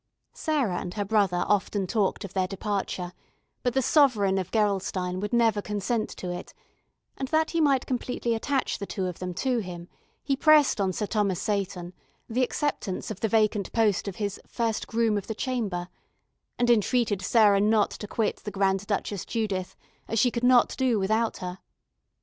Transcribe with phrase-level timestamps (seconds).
[0.33, 3.13] Sarah and her brother often talked of their departure,
[3.61, 6.55] but the sovereign of Gerolstein would never consent to it;
[7.17, 9.87] and that he might completely attach the two to him,
[10.23, 11.93] he pressed on Sir Thomas Seyton
[12.27, 15.87] the acceptance of the vacant post of his "first groom of the chamber,"
[16.57, 19.75] and entreated Sarah not to quit the Grand Duchess Judith,
[20.07, 21.59] as she could not do without her.